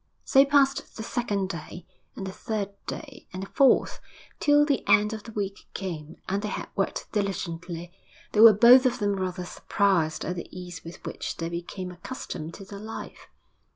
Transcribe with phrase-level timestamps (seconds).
[0.25, 3.99] So passed the second day; and the third day, and the fourth;
[4.39, 7.91] till the end of the week came, and they had worked diligently.
[8.31, 12.55] They were both of them rather surprised at the ease with which they became accustomed
[12.55, 13.27] to their life.